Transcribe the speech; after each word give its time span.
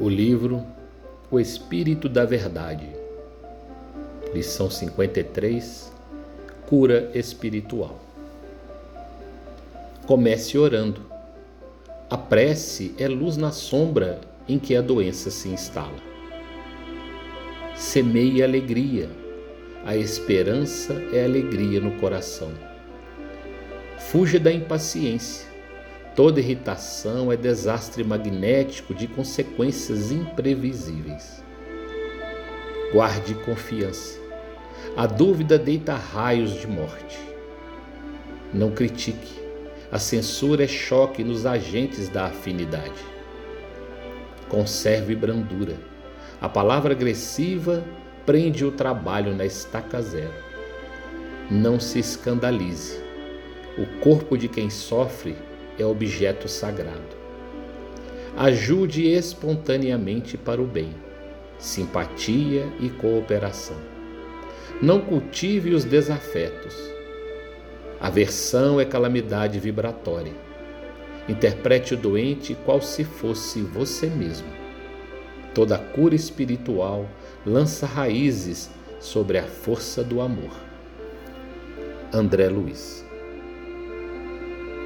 O 0.00 0.08
livro 0.08 0.66
O 1.30 1.38
Espírito 1.38 2.08
da 2.08 2.24
Verdade, 2.24 2.88
lição 4.34 4.68
53 4.68 5.92
Cura 6.66 7.12
Espiritual. 7.14 8.00
Comece 10.04 10.58
orando. 10.58 11.00
A 12.10 12.18
prece 12.18 12.92
é 12.98 13.06
luz 13.06 13.36
na 13.36 13.52
sombra 13.52 14.20
em 14.48 14.58
que 14.58 14.74
a 14.74 14.82
doença 14.82 15.30
se 15.30 15.48
instala. 15.48 16.02
Semeie 17.76 18.42
alegria. 18.42 19.08
A 19.84 19.96
esperança 19.96 20.92
é 21.12 21.24
alegria 21.24 21.80
no 21.80 21.92
coração. 22.00 22.50
Fuja 23.96 24.40
da 24.40 24.52
impaciência 24.52 25.53
Toda 26.14 26.38
irritação 26.38 27.32
é 27.32 27.36
desastre 27.36 28.04
magnético 28.04 28.94
de 28.94 29.08
consequências 29.08 30.12
imprevisíveis. 30.12 31.42
Guarde 32.92 33.34
confiança. 33.34 34.20
A 34.96 35.06
dúvida 35.06 35.58
deita 35.58 35.96
raios 35.96 36.52
de 36.52 36.68
morte. 36.68 37.18
Não 38.52 38.70
critique. 38.70 39.42
A 39.90 39.98
censura 39.98 40.62
é 40.62 40.68
choque 40.68 41.24
nos 41.24 41.46
agentes 41.46 42.08
da 42.08 42.26
afinidade. 42.26 43.04
Conserve 44.48 45.16
brandura. 45.16 45.74
A 46.40 46.48
palavra 46.48 46.92
agressiva 46.92 47.82
prende 48.24 48.64
o 48.64 48.70
trabalho 48.70 49.34
na 49.34 49.44
estaca 49.44 50.00
zero. 50.00 50.34
Não 51.50 51.80
se 51.80 51.98
escandalize. 51.98 53.02
O 53.76 53.98
corpo 53.98 54.38
de 54.38 54.46
quem 54.46 54.70
sofre 54.70 55.34
é 55.78 55.84
objeto 55.84 56.48
sagrado. 56.48 57.24
Ajude 58.36 59.06
espontaneamente 59.08 60.36
para 60.36 60.60
o 60.60 60.66
bem, 60.66 60.92
simpatia 61.58 62.66
e 62.80 62.88
cooperação. 62.88 63.76
Não 64.82 65.00
cultive 65.00 65.72
os 65.72 65.84
desafetos. 65.84 66.74
Aversão 68.00 68.80
é 68.80 68.84
calamidade 68.84 69.58
vibratória. 69.60 70.32
Interprete 71.28 71.94
o 71.94 71.96
doente 71.96 72.56
qual 72.64 72.82
se 72.82 73.04
fosse 73.04 73.62
você 73.62 74.08
mesmo. 74.08 74.48
Toda 75.54 75.78
cura 75.78 76.14
espiritual 76.14 77.08
lança 77.46 77.86
raízes 77.86 78.68
sobre 78.98 79.38
a 79.38 79.44
força 79.44 80.02
do 80.02 80.20
amor. 80.20 80.50
André 82.12 82.48
Luiz 82.48 83.04